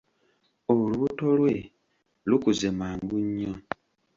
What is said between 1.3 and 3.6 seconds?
lwe lukuze mangu nnyo.